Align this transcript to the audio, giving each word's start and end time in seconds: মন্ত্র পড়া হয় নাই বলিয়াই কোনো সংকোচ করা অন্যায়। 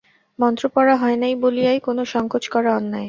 মন্ত্র 0.39 0.63
পড়া 0.75 0.95
হয় 0.95 1.17
নাই 1.17 1.33
বলিয়াই 1.43 1.79
কোনো 1.79 2.01
সংকোচ 2.05 2.43
করা 2.49 2.71
অন্যায়। 2.75 2.99